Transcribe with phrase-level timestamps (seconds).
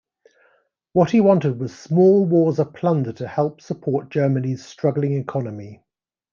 [0.93, 5.83] What he wanted was small wars of plunder to help support Germany's struggling economy.